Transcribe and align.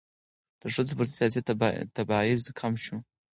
د 0.61 0.63
ښځو 0.75 0.93
پر 0.97 1.05
ضد 1.09 1.13
سیاسي 1.19 1.41
تبعیض 1.97 2.43
کم 2.59 2.73
شو. 2.83 2.97